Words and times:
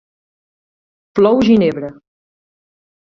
Plou 1.19 1.37
ginebra! 1.49 1.93